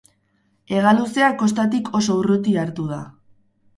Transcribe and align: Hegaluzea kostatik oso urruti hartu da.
Hegaluzea 0.77 1.29
kostatik 1.43 1.91
oso 1.99 2.17
urruti 2.23 2.57
hartu 2.63 2.87
da. 2.97 3.03